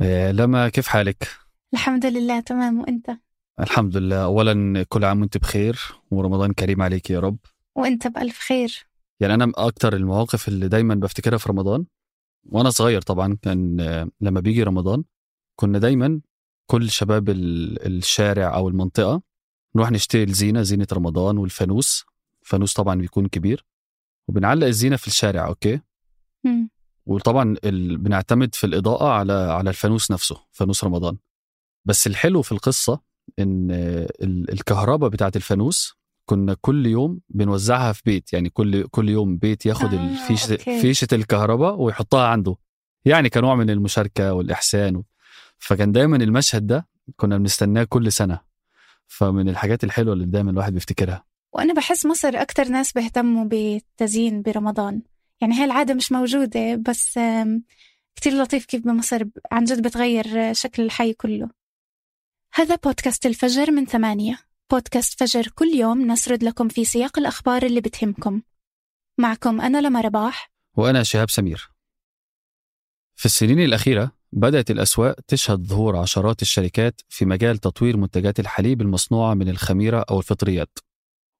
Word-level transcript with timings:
إيه، 0.00 0.30
لما 0.30 0.68
كيف 0.68 0.86
حالك؟ 0.86 1.28
الحمد 1.74 2.06
لله 2.06 2.40
تمام. 2.40 2.80
وأنت؟ 2.80 3.10
الحمد 3.60 3.96
لله. 3.96 4.24
اولا 4.24 4.82
كل 4.88 5.04
عام 5.04 5.20
وأنت 5.20 5.38
بخير 5.38 5.78
ورمضان 6.10 6.52
كريم 6.52 6.82
عليك 6.82 7.10
يا 7.10 7.20
رب. 7.20 7.38
وأنت 7.76 8.06
بألف 8.06 8.38
خير. 8.38 8.86
يعني 9.20 9.34
أنا 9.34 9.52
أكتر 9.56 9.96
المواقف 9.96 10.48
اللي 10.48 10.68
دايما 10.68 10.94
بفتكرها 10.94 11.38
في 11.38 11.48
رمضان 11.48 11.84
وأنا 12.46 12.70
صغير 12.70 13.02
طبعا 13.02 13.36
كان 13.42 13.80
آه، 13.80 14.08
لما 14.20 14.40
بيجي 14.40 14.62
رمضان 14.62 15.04
كنا 15.56 15.78
دايما 15.78 16.20
كل 16.70 16.90
شباب 16.90 17.28
ال- 17.28 17.86
الشارع 17.86 18.54
أو 18.54 18.68
المنطقة 18.68 19.22
نروح 19.76 19.90
نشتري 19.90 20.22
الزينة 20.22 20.62
زينة 20.62 20.86
رمضان 20.92 21.38
والفانوس. 21.38 22.04
فانوس 22.46 22.72
طبعا 22.72 22.94
بيكون 22.94 23.26
كبير. 23.28 23.66
وبنعلق 24.28 24.66
الزينة 24.66 24.96
في 24.96 25.06
الشارع 25.06 25.46
أوكي؟ 25.46 25.80
مم. 26.44 26.70
وطبعا 27.08 27.56
ال... 27.64 27.98
بنعتمد 27.98 28.54
في 28.54 28.64
الإضاءة 28.64 29.08
على 29.08 29.32
على 29.32 29.70
الفانوس 29.70 30.10
نفسه 30.10 30.36
فانوس 30.52 30.84
رمضان. 30.84 31.16
بس 31.84 32.06
الحلو 32.06 32.42
في 32.42 32.52
القصة 32.52 33.00
إن 33.38 33.70
ال- 33.70 34.52
الكهرباء 34.52 35.10
بتاعت 35.10 35.36
الفانوس 35.36 35.98
كنا 36.26 36.56
كل 36.60 36.86
يوم 36.86 37.20
بنوزعها 37.28 37.92
في 37.92 38.02
بيت 38.06 38.32
يعني 38.32 38.50
كل 38.50 38.86
كل 38.86 39.08
يوم 39.08 39.36
بيت 39.38 39.66
ياخد 39.66 39.94
آه، 39.94 40.10
الفيشه 40.10 40.52
أوكي. 40.52 40.80
فيشة 40.80 41.08
الكهرباء 41.12 41.74
ويحطها 41.80 42.26
عنده. 42.26 42.56
يعني 43.04 43.28
كنوع 43.28 43.54
من 43.54 43.70
المشاركة 43.70 44.32
والإحسان 44.32 45.02
فكان 45.58 45.92
دايما 45.92 46.16
المشهد 46.16 46.66
ده 46.66 46.88
كنا 47.16 47.38
بنستناه 47.38 47.84
كل 47.84 48.12
سنة. 48.12 48.40
فمن 49.06 49.48
الحاجات 49.48 49.84
الحلوة 49.84 50.12
اللي 50.14 50.26
دايما 50.26 50.50
الواحد 50.50 50.72
بيفتكرها. 50.74 51.24
وأنا 51.52 51.74
بحس 51.74 52.06
مصر 52.06 52.28
أكتر 52.34 52.64
ناس 52.68 52.92
بيهتموا 52.92 53.44
بالتزيين 53.44 54.42
برمضان. 54.42 55.02
يعني 55.40 55.54
هاي 55.54 55.64
العادة 55.64 55.94
مش 55.94 56.12
موجودة 56.12 56.74
بس 56.74 57.18
كتير 58.16 58.32
لطيف 58.42 58.64
كيف 58.64 58.82
بمصر 58.84 59.24
عن 59.52 59.64
جد 59.64 59.82
بتغير 59.86 60.52
شكل 60.52 60.82
الحي 60.82 61.12
كله. 61.12 61.50
هذا 62.54 62.74
بودكاست 62.74 63.26
الفجر 63.26 63.70
من 63.70 63.86
ثمانية. 63.86 64.38
بودكاست 64.70 65.20
فجر 65.20 65.48
كل 65.54 65.68
يوم 65.68 66.10
نسرد 66.12 66.44
لكم 66.44 66.68
في 66.68 66.84
سياق 66.84 67.18
الأخبار 67.18 67.62
اللي 67.62 67.80
بتهمكم. 67.80 68.42
معكم 69.18 69.60
أنا 69.60 69.80
لما 69.80 70.00
رباح. 70.00 70.50
وأنا 70.76 71.02
شهاب 71.02 71.30
سمير. 71.30 71.70
في 73.14 73.26
السنين 73.26 73.60
الأخيرة 73.60 74.12
بدأت 74.32 74.70
الأسواق 74.70 75.20
تشهد 75.20 75.62
ظهور 75.62 75.96
عشرات 75.96 76.42
الشركات 76.42 77.00
في 77.08 77.24
مجال 77.24 77.58
تطوير 77.58 77.96
منتجات 77.96 78.40
الحليب 78.40 78.80
المصنوعة 78.80 79.34
من 79.34 79.48
الخميرة 79.48 80.04
أو 80.10 80.18
الفطريات 80.18 80.78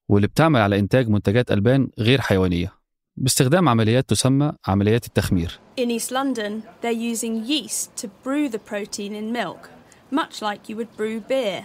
واللي 0.09 0.27
بتعمل 0.27 0.61
على 0.61 0.79
إنتاج 0.79 1.09
منتجات 1.09 1.51
ألبان 1.51 1.91
غير 1.99 2.21
حيوانية. 2.21 2.78
باستخدام 3.21 3.69
عمليات 3.69 4.09
تسمى 4.09 4.53
عمليات 4.67 5.07
التخمير. 5.07 5.61
In 5.81 6.01
East 6.01 6.11
London, 6.11 6.63
they're 6.83 7.17
using 7.17 7.45
yeast 7.49 8.03
to 8.03 8.09
brew 8.25 8.53
the 8.53 8.61
protein 8.71 9.13
in 9.13 9.33
milk, 9.33 9.69
much 10.13 10.41
like 10.41 10.69
you 10.69 10.77
would 10.77 10.97
brew 10.99 11.21
beer. 11.29 11.65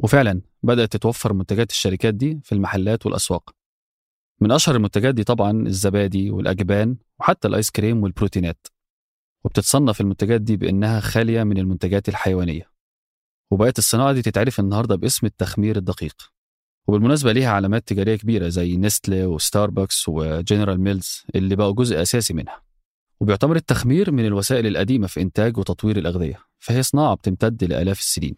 وفعلا 0.00 0.40
بدأت 0.62 0.92
تتوفر 0.92 1.32
منتجات 1.32 1.70
الشركات 1.70 2.14
دي 2.14 2.40
في 2.44 2.52
المحلات 2.52 3.06
والأسواق. 3.06 3.50
من 4.40 4.52
أشهر 4.52 4.76
المنتجات 4.76 5.14
دي 5.14 5.24
طبعا 5.24 5.66
الزبادي 5.66 6.30
والأجبان 6.30 6.96
وحتى 7.20 7.48
الآيس 7.48 7.70
كريم 7.70 8.02
والبروتينات. 8.02 8.66
وبتتصنف 9.44 10.00
المنتجات 10.00 10.40
دي 10.40 10.56
بأنها 10.56 11.00
خالية 11.00 11.42
من 11.42 11.58
المنتجات 11.58 12.08
الحيوانية. 12.08 12.70
وبقت 13.50 13.78
الصناعة 13.78 14.12
دي 14.12 14.22
تتعرف 14.22 14.60
النهارده 14.60 14.96
باسم 14.96 15.26
التخمير 15.26 15.76
الدقيق. 15.76 16.33
وبالمناسبة 16.86 17.32
ليها 17.32 17.50
علامات 17.50 17.88
تجارية 17.88 18.16
كبيرة 18.16 18.48
زي 18.48 18.76
نستلي 18.76 19.26
وستاربكس 19.26 20.08
وجنرال 20.08 20.80
ميلز 20.80 21.24
اللي 21.34 21.56
بقوا 21.56 21.72
جزء 21.72 22.02
أساسي 22.02 22.34
منها. 22.34 22.62
وبيعتبر 23.20 23.56
التخمير 23.56 24.10
من 24.10 24.26
الوسائل 24.26 24.66
القديمة 24.66 25.06
في 25.06 25.20
إنتاج 25.20 25.58
وتطوير 25.58 25.96
الأغذية 25.96 26.38
فهي 26.58 26.82
صناعة 26.82 27.14
بتمتد 27.14 27.64
لآلاف 27.64 27.98
السنين. 28.00 28.36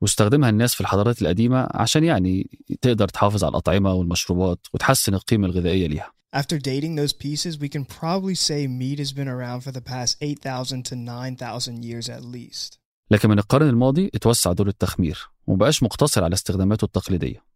واستخدمها 0.00 0.50
الناس 0.50 0.74
في 0.74 0.80
الحضارات 0.80 1.22
القديمة 1.22 1.68
عشان 1.70 2.04
يعني 2.04 2.60
تقدر 2.80 3.08
تحافظ 3.08 3.44
على 3.44 3.50
الأطعمة 3.50 3.92
والمشروبات 3.92 4.58
وتحسن 4.74 5.14
القيمة 5.14 5.46
الغذائية 5.46 5.86
ليها. 5.86 6.12
After 6.36 6.58
dating 6.58 6.94
those 6.96 7.12
pieces, 7.12 7.58
we 7.58 7.68
can 7.68 7.84
probably 7.84 8.34
say 8.34 8.66
mead 8.66 8.98
has 8.98 9.12
been 9.12 9.28
around 9.28 9.60
for 9.64 9.72
the 9.72 9.80
past 9.80 10.16
8,000 10.20 10.82
to 10.82 10.94
9,000 10.94 11.82
years 11.82 12.08
at 12.08 12.22
least. 12.22 12.78
لكن 13.10 13.28
من 13.28 13.38
القرن 13.38 13.68
الماضي 13.68 14.10
اتوسع 14.14 14.52
دور 14.52 14.68
التخمير 14.68 15.28
ومبقاش 15.46 15.82
مقتصر 15.82 16.24
على 16.24 16.34
استخداماته 16.34 16.84
التقليدية. 16.84 17.47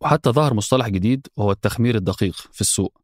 وحتى 0.00 0.30
ظهر 0.30 0.54
مصطلح 0.54 0.88
جديد 0.88 1.26
وهو 1.36 1.50
التخمير 1.52 1.94
الدقيق 1.96 2.34
في 2.52 2.60
السوق. 2.60 3.00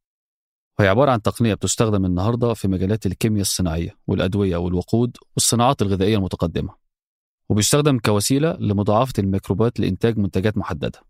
وهي 0.78 0.88
عبارة 0.88 1.10
عن 1.10 1.22
تقنية 1.22 1.54
بتستخدم 1.54 2.04
النهاردة 2.04 2.54
في 2.54 2.68
مجالات 2.68 3.06
الكيمياء 3.06 3.40
الصناعية 3.40 3.98
والأدوية 4.06 4.56
والوقود 4.56 5.16
والصناعات 5.36 5.82
الغذائية 5.82 6.16
المتقدمة 6.16 6.74
وبيستخدم 7.48 7.98
كوسيلة 7.98 8.56
لمضاعفة 8.60 9.12
الميكروبات 9.18 9.80
لإنتاج 9.80 10.18
منتجات 10.18 10.56
محددة. 10.58 11.00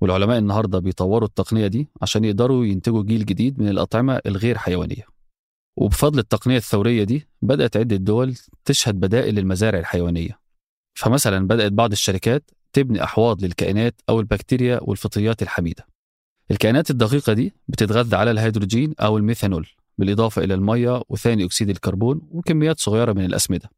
والعلماء 0.00 0.38
النهاردة 0.38 0.78
بيطوروا 0.78 1.28
التقنية 1.28 1.66
دي 1.66 1.88
عشان 2.02 2.24
يقدروا 2.24 2.64
ينتجوا 2.64 3.02
جيل 3.02 3.24
جديد 3.24 3.60
من 3.60 3.68
الأطعمة 3.68 4.20
الغير 4.26 4.58
حيوانية. 4.58 5.06
وبفضل 5.76 6.18
التقنية 6.18 6.56
الثورية 6.56 7.04
دي 7.04 7.28
بدأت 7.42 7.76
عدة 7.76 7.96
دول 7.96 8.36
تشهد 8.64 9.00
بدائل 9.00 9.34
للمزارع 9.34 9.78
الحيوانية. 9.78 10.38
فمثلا 10.94 11.46
بدأت 11.46 11.72
بعض 11.72 11.92
الشركات 11.92 12.50
تبني 12.72 13.04
أحواض 13.04 13.44
للكائنات 13.44 14.00
أو 14.08 14.20
البكتيريا 14.20 14.80
والفطريات 14.82 15.42
الحميدة. 15.42 15.86
الكائنات 16.50 16.90
الدقيقة 16.90 17.32
دي 17.32 17.52
بتتغذى 17.68 18.16
على 18.16 18.30
الهيدروجين 18.30 18.94
أو 19.00 19.16
الميثانول 19.16 19.68
بالإضافة 19.98 20.44
إلى 20.44 20.54
المية 20.54 21.02
وثاني 21.08 21.44
أكسيد 21.44 21.70
الكربون 21.70 22.20
وكميات 22.30 22.80
صغيرة 22.80 23.12
من 23.12 23.24
الأسمدة. 23.24 23.70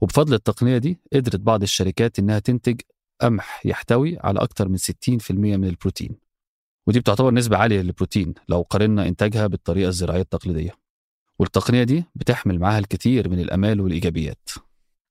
وبفضل 0.00 0.34
التقنية 0.34 0.78
دي 0.78 1.00
قدرت 1.12 1.40
بعض 1.40 1.62
الشركات 1.62 2.18
إنها 2.18 2.38
تنتج 2.38 2.80
قمح 3.20 3.66
يحتوي 3.66 4.18
على 4.20 4.40
أكثر 4.40 4.68
من 4.68 4.76
60% 4.76 5.30
من 5.30 5.64
البروتين. 5.64 6.16
ودي 6.86 7.00
بتعتبر 7.00 7.34
نسبة 7.34 7.56
عالية 7.56 7.80
للبروتين 7.80 8.34
لو 8.48 8.62
قارنا 8.62 9.08
إنتاجها 9.08 9.46
بالطريقة 9.46 9.88
الزراعية 9.88 10.20
التقليدية. 10.22 10.74
والتقنية 11.38 11.82
دي 11.82 12.04
بتحمل 12.14 12.58
معاها 12.58 12.78
الكثير 12.78 13.28
من 13.28 13.40
الأمال 13.40 13.80
والإيجابيات. 13.80 14.48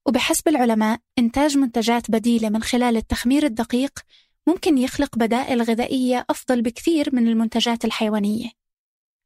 وبحسب 0.08 0.48
العلماء 0.48 0.98
إنتاج 1.18 1.58
منتجات 1.58 2.10
بديلة 2.10 2.48
من 2.48 2.62
خلال 2.62 2.96
التخمير 2.96 3.44
الدقيق 3.46 4.00
ممكن 4.46 4.78
يخلق 4.78 5.18
بدائل 5.18 5.62
غذائية 5.62 6.26
أفضل 6.30 6.62
بكثير 6.62 7.14
من 7.14 7.28
المنتجات 7.28 7.84
الحيوانية. 7.84 8.50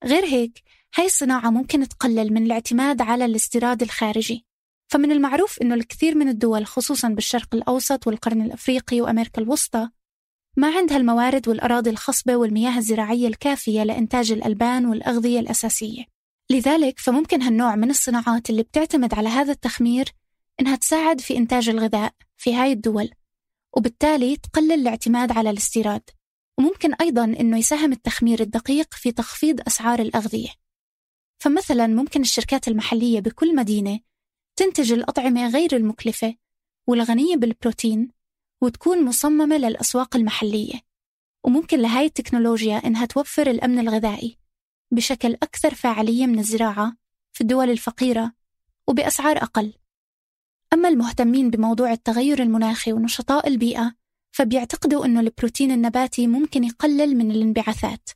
غير 0.05 0.25
هيك 0.25 0.63
هاي 0.97 1.07
الصناعة 1.07 1.51
ممكن 1.51 1.89
تقلل 1.89 2.33
من 2.33 2.47
الاعتماد 2.47 3.03
على 3.03 3.25
الاستيراد 3.25 3.83
الخارجي. 3.83 4.47
فمن 4.93 5.13
المعروف 5.13 5.59
أنه 5.63 5.75
الكثير 5.75 6.15
من 6.15 6.29
الدول 6.29 6.67
خصوصا 6.67 7.09
بالشرق 7.09 7.55
الأوسط 7.55 8.07
والقرن 8.07 8.43
الأفريقي 8.43 9.01
وأمريكا 9.01 9.43
الوسطى 9.43 9.89
ما 10.57 10.77
عندها 10.77 10.97
الموارد 10.97 11.49
والأراضي 11.49 11.91
الخصبة 11.91 12.37
والمياه 12.37 12.79
الزراعية 12.79 13.29
الكافية 13.29 13.83
لإنتاج 13.83 14.33
الألبان 14.33 14.87
والأغذية 14.87 15.41
الأساسية. 15.41 16.05
لذلك 16.51 16.99
فممكن 16.99 17.43
هالنوع 17.43 17.77
من 17.77 17.91
الصناعات 17.91 18.51
اللي 18.51 18.63
بتعتمد 18.63 19.15
على 19.15 19.29
هذا 19.29 19.53
التخمير 19.53 20.13
إنها 20.61 20.77
تساعد 20.77 21.21
في 21.21 21.37
إنتاج 21.37 21.69
الغذاء 21.69 22.15
في 22.37 22.55
هاي 22.55 22.73
الدول 22.73 23.11
وبالتالي 23.77 24.37
تقلل 24.37 24.73
الاعتماد 24.73 25.33
على 25.33 25.51
الاستيراد. 25.51 26.11
وممكن 26.59 26.95
أيضا 26.95 27.25
إنه 27.25 27.59
يساهم 27.59 27.93
التخمير 27.93 28.41
الدقيق 28.41 28.95
في 28.95 29.13
تخفيض 29.13 29.61
أسعار 29.67 29.99
الأغذية. 29.99 30.49
فمثلا 31.39 31.87
ممكن 31.87 32.21
الشركات 32.21 32.69
المحلية 32.69 33.21
بكل 33.21 33.57
مدينة 33.57 34.01
تنتج 34.57 34.93
الأطعمة 34.93 35.49
غير 35.49 35.77
المكلفة 35.77 36.35
والغنية 36.87 37.37
بالبروتين 37.37 38.11
وتكون 38.61 39.05
مصممة 39.05 39.57
للأسواق 39.57 40.17
المحلية. 40.17 40.81
وممكن 41.45 41.79
لهاي 41.79 42.05
التكنولوجيا 42.05 42.77
إنها 42.77 43.07
توفر 43.07 43.51
الأمن 43.51 43.79
الغذائي 43.79 44.39
بشكل 44.91 45.35
أكثر 45.35 45.75
فاعلية 45.75 46.27
من 46.27 46.39
الزراعة 46.39 46.97
في 47.33 47.41
الدول 47.41 47.71
الفقيرة 47.71 48.33
وبأسعار 48.87 49.37
أقل. 49.37 49.75
أما 50.73 50.89
المهتمين 50.89 51.51
بموضوع 51.51 51.93
التغير 51.93 52.43
المناخي 52.43 52.93
ونشطاء 52.93 53.49
البيئة 53.49 53.95
فبيعتقدوا 54.31 55.05
أنه 55.05 55.21
البروتين 55.21 55.71
النباتي 55.71 56.27
ممكن 56.27 56.65
يقلل 56.65 57.17
من 57.17 57.31
الانبعاثات 57.31 58.11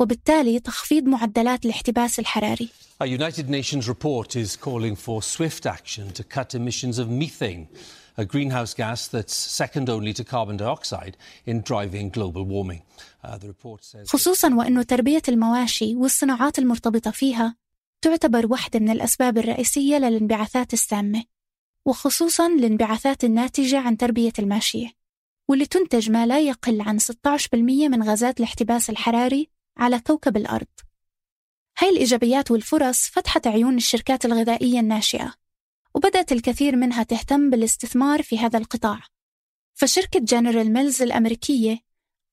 وبالتالي 0.00 0.60
تخفيض 0.60 1.04
معدلات 1.04 1.64
الاحتباس 1.64 2.18
الحراري 2.18 2.68
A 3.02 3.06
United 3.06 3.48
Nations 3.48 3.88
report 3.88 4.36
is 4.36 4.56
calling 4.56 4.96
for 4.96 5.22
swift 5.22 5.66
action 5.66 6.12
to 6.18 6.22
cut 6.24 6.54
emissions 6.54 6.98
of 6.98 7.08
methane, 7.10 7.68
a 8.18 8.24
greenhouse 8.24 8.74
gas 8.74 9.08
that's 9.08 9.34
second 9.34 9.88
only 9.90 10.12
to 10.12 10.24
carbon 10.24 10.56
dioxide 10.56 11.16
in 11.46 11.56
driving 11.70 12.08
global 12.08 12.44
warming. 12.44 12.82
Uh, 13.24 13.38
the 13.38 13.48
report 13.48 13.84
says. 13.84 14.08
خصوصا 14.08 14.54
وأنه 14.54 14.82
تربية 14.82 15.22
المواشي 15.28 15.94
والصناعات 15.94 16.58
المرتبطة 16.58 17.10
فيها 17.10 17.56
تعتبر 18.02 18.46
واحدة 18.46 18.80
من 18.80 18.90
الأسباب 18.90 19.38
الرئيسية 19.38 19.96
للانبعاثات 19.96 20.72
السامة 20.72 21.33
وخصوصا 21.84 22.46
الانبعاثات 22.46 23.24
الناتجة 23.24 23.78
عن 23.78 23.96
تربية 23.96 24.32
الماشية 24.38 24.90
واللي 25.48 25.66
تنتج 25.66 26.10
ما 26.10 26.26
لا 26.26 26.40
يقل 26.40 26.80
عن 26.80 26.98
16% 26.98 27.54
من 27.88 28.02
غازات 28.02 28.38
الاحتباس 28.40 28.90
الحراري 28.90 29.50
على 29.76 30.00
كوكب 30.00 30.36
الأرض. 30.36 30.66
هاي 31.78 31.90
الإيجابيات 31.90 32.50
والفرص 32.50 33.08
فتحت 33.08 33.46
عيون 33.46 33.76
الشركات 33.76 34.24
الغذائية 34.24 34.80
الناشئة 34.80 35.34
وبدأت 35.94 36.32
الكثير 36.32 36.76
منها 36.76 37.02
تهتم 37.02 37.50
بالاستثمار 37.50 38.22
في 38.22 38.38
هذا 38.38 38.58
القطاع. 38.58 39.00
فشركة 39.74 40.20
جنرال 40.20 40.72
ميلز 40.72 41.02
الأمريكية 41.02 41.78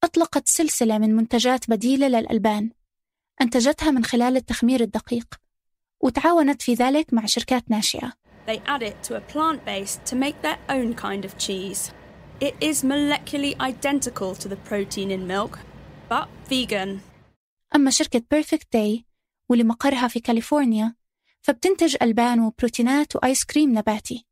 أطلقت 0.03 0.47
سلسلة 0.47 0.97
من 0.97 1.15
منتجات 1.15 1.69
بديلة 1.69 2.07
للألبان 2.07 2.69
أنتجتها 3.41 3.91
من 3.91 4.05
خلال 4.05 4.37
التخمير 4.37 4.81
الدقيق 4.81 5.35
وتعاونت 5.99 6.61
في 6.61 6.73
ذلك 6.73 7.13
مع 7.13 7.25
شركات 7.25 7.71
ناشئة. 7.71 8.13
They 8.47 8.61
add 8.65 8.83
it 8.83 8.97
to 9.03 9.15
a 9.15 9.21
plant 9.33 9.65
base 9.65 9.99
to 10.09 10.15
make 10.15 10.41
their 10.41 10.59
own 10.69 10.93
kind 10.93 11.25
of 11.25 11.37
cheese. 11.37 11.91
It 12.39 12.55
is 12.59 12.83
molecularly 12.83 13.59
identical 13.59 14.35
to 14.35 14.47
the 14.47 14.61
protein 14.69 15.11
in 15.11 15.27
milk, 15.27 15.59
but 16.09 16.27
vegan. 16.49 17.01
أما 17.75 17.91
شركة 17.91 18.23
Perfect 18.33 18.67
Day 18.75 19.03
واللي 19.49 19.63
مقرها 19.63 20.07
في 20.07 20.19
كاليفورنيا 20.19 20.95
فبتنتج 21.41 21.95
ألبان 22.01 22.39
وبروتينات 22.39 23.15
وآيس 23.15 23.45
كريم 23.45 23.77
نباتي 23.77 24.25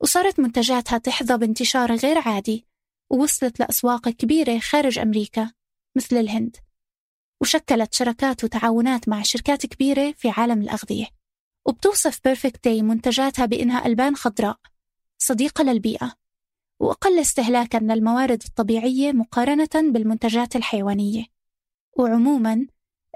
وصارت 0.00 0.40
منتجاتها 0.40 0.98
تحظى 0.98 1.36
بانتشار 1.36 1.94
غير 1.94 2.18
عادي 2.18 2.66
ووصلت 3.10 3.60
لأسواق 3.60 4.08
كبيرة 4.08 4.58
خارج 4.58 4.98
أمريكا 4.98 5.52
مثل 5.96 6.16
الهند 6.16 6.56
وشكلت 7.40 7.94
شراكات 7.94 8.44
وتعاونات 8.44 9.08
مع 9.08 9.22
شركات 9.22 9.66
كبيرة 9.66 10.14
في 10.16 10.30
عالم 10.30 10.62
الأغذية 10.62 11.06
وبتوصف 11.66 12.20
Perfect 12.24 12.64
Day 12.64 12.82
منتجاتها 12.82 13.46
بإنها 13.46 13.86
ألبان 13.86 14.16
خضراء 14.16 14.58
صديقة 15.18 15.64
للبيئة 15.64 16.12
وأقل 16.80 17.18
استهلاكا 17.18 17.78
للموارد 17.78 18.42
الطبيعية 18.48 19.12
مقارنة 19.12 19.68
بالمنتجات 19.74 20.56
الحيوانية. 20.56 21.24
وعموما 21.98 22.66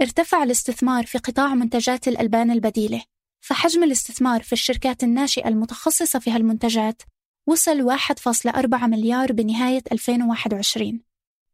ارتفع 0.02 0.42
الاستثمار 0.42 1.06
في 1.06 1.18
قطاع 1.18 1.54
منتجات 1.54 2.08
الألبان 2.08 2.50
البديلة 2.50 3.02
فحجم 3.40 3.84
الاستثمار 3.84 4.42
في 4.42 4.52
الشركات 4.52 5.04
الناشئة 5.04 5.48
المتخصصة 5.48 6.18
في 6.18 6.30
هالمنتجات 6.30 7.02
وصل 7.46 7.90
1.4 7.98 8.84
مليار 8.84 9.32
بنهاية 9.32 9.82
2021 9.92 11.00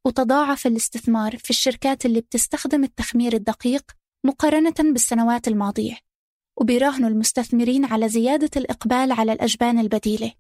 وتضاعف 0.05 0.67
الاستثمار 0.67 1.37
في 1.37 1.51
الشركات 1.51 2.07
اللي 2.07 2.21
بتستخدم 2.21 2.85
التخمير 2.85 3.33
الدقيق 3.33 3.83
مقارنة 4.25 4.75
بالسنوات 4.79 5.49
الماضية. 5.49 6.04
وبيراهنوا 6.57 7.09
المستثمرين 7.09 7.85
على 7.85 8.09
زيادة 8.09 8.51
الإقبال 8.57 9.13
على 9.13 9.33
الأجبان 9.33 9.79
البديلة. 9.79 10.33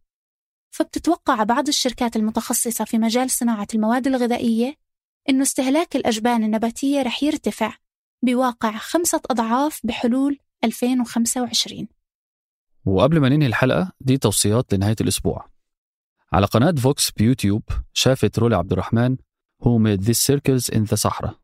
فبتتوقع 0.70 1.42
بعض 1.42 1.68
الشركات 1.68 2.16
المتخصصة 2.16 2.84
في 2.84 2.98
مجال 2.98 3.30
صناعة 3.30 3.66
المواد 3.74 4.06
الغذائية 4.06 4.74
إنه 5.28 5.42
استهلاك 5.42 5.96
الأجبان 5.96 6.44
النباتية 6.44 7.02
رح 7.02 7.22
يرتفع 7.22 7.76
بواقع 8.22 8.78
خمسة 8.78 9.20
أضعاف 9.30 9.80
بحلول 9.84 10.38
2025 10.64 11.88
وقبل 12.86 13.20
ما 13.20 13.28
ننهي 13.28 13.46
الحلقة 13.46 13.92
دي 14.00 14.18
توصيات 14.18 14.74
لنهاية 14.74 14.96
الأسبوع. 15.00 15.48
على 16.32 16.46
قناة 16.46 16.72
Vox 16.72 17.10
بيوتيوب 17.10 17.62
شافت 17.92 18.38
رولا 18.38 18.56
عبد 18.56 18.72
الرحمن 18.72 19.16
Who 19.62 19.78
Made 19.78 20.02
These 20.04 20.18
Circles 20.18 20.68
in 20.68 20.84
the 20.84 20.96
Sahara. 20.96 21.43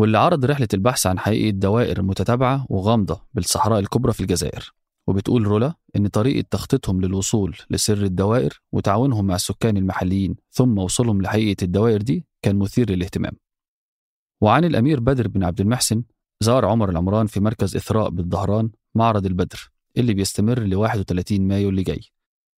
واللي 0.00 0.18
عرض 0.18 0.44
رحلة 0.44 0.68
البحث 0.74 1.06
عن 1.06 1.18
حقيقة 1.18 1.50
دوائر 1.50 2.02
متتابعة 2.02 2.66
وغامضة 2.70 3.22
بالصحراء 3.34 3.78
الكبرى 3.78 4.12
في 4.12 4.20
الجزائر. 4.20 4.72
وبتقول 5.06 5.46
رولا 5.46 5.74
إن 5.96 6.08
طريقة 6.08 6.46
تخطيطهم 6.50 7.00
للوصول 7.00 7.56
لسر 7.70 8.02
الدوائر 8.02 8.60
وتعاونهم 8.72 9.26
مع 9.26 9.34
السكان 9.34 9.76
المحليين 9.76 10.36
ثم 10.50 10.78
وصولهم 10.78 11.22
لحقيقة 11.22 11.64
الدوائر 11.64 12.02
دي 12.02 12.26
كان 12.42 12.58
مثير 12.58 12.90
للاهتمام. 12.90 13.32
وعن 14.40 14.64
الأمير 14.64 15.00
بدر 15.00 15.28
بن 15.28 15.44
عبد 15.44 15.60
المحسن 15.60 16.02
زار 16.40 16.64
عمر 16.64 16.90
العمران 16.90 17.26
في 17.26 17.40
مركز 17.40 17.76
إثراء 17.76 18.10
بالظهران 18.10 18.70
معرض 18.94 19.26
البدر 19.26 19.70
اللي 19.96 20.14
بيستمر 20.14 20.60
ل 20.60 20.74
31 20.74 21.48
مايو 21.48 21.68
اللي 21.68 21.82
جاي. 21.82 22.00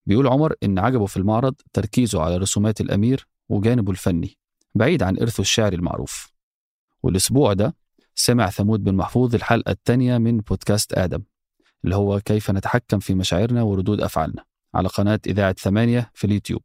بيقول 0.06 0.28
عمر 0.28 0.56
إن 0.64 0.80
عجبه 0.80 1.06
في 1.06 1.18
المعرض 1.18 1.56
تركيزه 1.74 2.22
على 2.22 2.38
رسومات 2.38 2.82
الأمير 2.82 3.28
وجانبه 3.50 3.92
الفني 3.92 4.38
بعيد 4.76 5.04
عن 5.04 5.18
إرثه 5.18 5.42
الشعري 5.42 5.76
المعروف. 5.76 6.31
والأسبوع 7.04 7.54
ده 7.54 7.76
سمع 8.16 8.50
ثمود 8.50 8.84
بن 8.84 8.96
محفوظ 8.96 9.36
الحلقة 9.36 9.72
الثانية 9.72 10.18
من 10.18 10.38
بودكاست 10.38 10.94
آدم 10.94 11.24
اللي 11.84 11.96
هو 11.96 12.20
كيف 12.20 12.52
نتحكم 12.52 13.00
في 13.00 13.14
مشاعرنا 13.14 13.62
وردود 13.64 14.02
أفعالنا 14.02 14.46
على 14.74 14.88
قناة 14.88 15.20
إذاعة 15.28 15.56
ثمانية 15.60 16.12
في 16.14 16.28
اليوتيوب. 16.28 16.62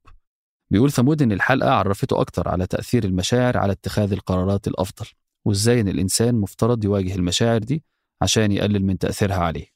بيقول 0.71 0.93
ثمود 0.93 1.23
إن 1.23 1.33
الحلقة 1.33 1.71
عرفته 1.71 2.21
أكتر 2.21 2.49
على 2.49 2.67
تأثير 2.67 3.05
المشاعر 3.05 3.57
على 3.59 3.73
اتخاذ 3.73 4.13
القرارات 4.13 4.69
الأفضل 4.69 5.07
وإزاي 5.45 5.81
إن 5.81 5.89
الإنسان 5.89 6.35
مفترض 6.35 6.85
يواجه 6.85 7.15
المشاعر 7.15 7.59
دي 7.59 7.85
عشان 8.23 8.53
يقلل 8.53 8.85
من 8.85 8.99
تأثيرها 8.99 9.37
عليه. 9.37 9.67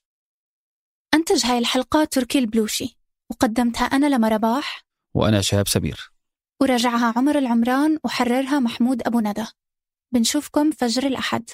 أنتج 1.15 1.47
هاي 1.47 1.59
الحلقة 1.59 2.05
تركي 2.05 2.39
البلوشي 2.39 2.99
وقدمتها 3.31 3.85
أنا 3.85 4.07
لما 4.07 4.29
رباح 4.29 4.85
وأنا 5.15 5.41
شهاب 5.41 5.69
سمير. 5.69 6.13
وراجعها 6.61 7.13
عمر 7.17 7.39
العمران 7.39 7.99
وحررها 8.05 8.59
محمود 8.59 9.03
أبو 9.07 9.21
ندى. 9.21 9.45
بنشوفكم 10.13 10.71
فجر 10.71 11.07
الأحد. 11.07 11.51